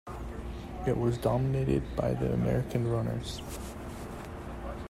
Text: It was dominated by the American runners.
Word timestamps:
It 0.87 0.97
was 0.97 1.19
dominated 1.19 1.95
by 1.95 2.15
the 2.15 2.33
American 2.33 2.87
runners. 2.89 3.39